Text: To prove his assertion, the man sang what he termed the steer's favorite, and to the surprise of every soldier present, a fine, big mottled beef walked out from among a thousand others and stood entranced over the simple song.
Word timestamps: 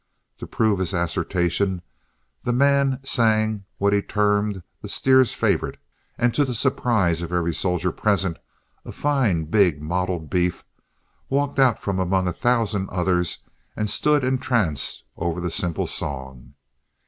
To 0.39 0.47
prove 0.47 0.79
his 0.79 0.95
assertion, 0.95 1.83
the 2.41 2.51
man 2.51 2.99
sang 3.03 3.65
what 3.77 3.93
he 3.93 4.01
termed 4.01 4.63
the 4.81 4.89
steer's 4.89 5.35
favorite, 5.35 5.77
and 6.17 6.33
to 6.33 6.43
the 6.43 6.55
surprise 6.55 7.21
of 7.21 7.31
every 7.31 7.53
soldier 7.53 7.91
present, 7.91 8.39
a 8.83 8.91
fine, 8.91 9.43
big 9.43 9.79
mottled 9.79 10.27
beef 10.27 10.65
walked 11.29 11.59
out 11.59 11.79
from 11.79 11.99
among 11.99 12.27
a 12.27 12.33
thousand 12.33 12.89
others 12.89 13.45
and 13.75 13.91
stood 13.91 14.23
entranced 14.23 15.03
over 15.17 15.39
the 15.39 15.51
simple 15.51 15.85
song. 15.85 16.55